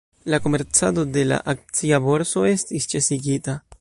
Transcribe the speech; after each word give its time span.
La 0.33 0.37
komercado 0.43 1.03
de 1.17 1.25
la 1.31 1.37
akcia 1.55 1.99
borso 2.07 2.47
estis 2.53 2.91
ĉesigita. 2.95 3.59